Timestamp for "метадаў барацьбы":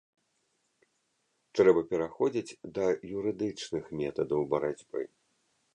4.03-5.01